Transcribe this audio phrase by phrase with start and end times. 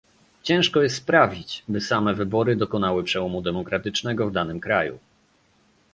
[0.43, 4.99] Ciężko jest sprawić, by same wybory dokonały przełomu demokratycznego w danym kraju